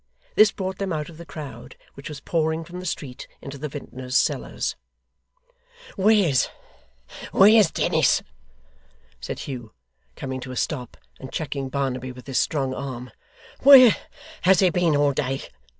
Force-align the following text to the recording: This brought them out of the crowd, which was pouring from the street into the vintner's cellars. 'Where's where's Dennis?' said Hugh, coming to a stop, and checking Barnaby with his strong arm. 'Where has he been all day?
This 0.33 0.51
brought 0.51 0.79
them 0.79 0.91
out 0.91 1.09
of 1.09 1.19
the 1.19 1.27
crowd, 1.27 1.75
which 1.93 2.09
was 2.09 2.19
pouring 2.21 2.63
from 2.65 2.79
the 2.79 2.87
street 2.87 3.27
into 3.39 3.59
the 3.59 3.67
vintner's 3.69 4.17
cellars. 4.17 4.75
'Where's 5.95 6.49
where's 7.31 7.69
Dennis?' 7.69 8.23
said 9.19 9.41
Hugh, 9.41 9.73
coming 10.15 10.39
to 10.39 10.51
a 10.51 10.55
stop, 10.55 10.97
and 11.19 11.31
checking 11.31 11.69
Barnaby 11.69 12.11
with 12.11 12.25
his 12.25 12.39
strong 12.39 12.73
arm. 12.73 13.11
'Where 13.61 13.95
has 14.41 14.61
he 14.61 14.71
been 14.71 14.95
all 14.95 15.13
day? 15.13 15.43